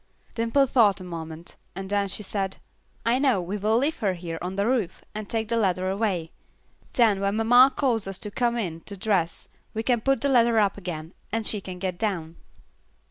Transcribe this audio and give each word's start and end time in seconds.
Dimple 0.33 0.65
thought 0.65 0.99
a 0.99 1.03
moment, 1.03 1.57
and 1.75 1.87
then 1.87 2.07
she 2.07 2.23
said, 2.23 2.57
"I 3.05 3.19
know, 3.19 3.39
we 3.39 3.55
will 3.55 3.77
leave 3.77 3.99
her 3.99 4.15
here 4.15 4.39
on 4.41 4.55
the 4.55 4.65
roof, 4.65 5.03
and 5.13 5.29
take 5.29 5.47
the 5.47 5.57
ladder 5.57 5.91
away; 5.91 6.31
then 6.93 7.19
when 7.19 7.35
mamma 7.35 7.71
calls 7.75 8.07
us 8.07 8.17
to 8.17 8.31
come 8.31 8.57
in 8.57 8.81
to 8.87 8.97
dress 8.97 9.47
we 9.75 9.83
can 9.83 10.01
put 10.01 10.21
the 10.21 10.29
ladder 10.29 10.57
up 10.57 10.75
again, 10.75 11.13
and 11.31 11.45
she 11.45 11.61
can 11.61 11.77
get 11.77 11.99
down." 11.99 12.37